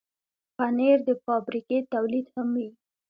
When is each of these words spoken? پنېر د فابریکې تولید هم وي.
پنېر 0.55 0.97
د 1.09 1.09
فابریکې 1.25 1.79
تولید 1.93 2.25
هم 2.35 2.47
وي. 2.57 2.69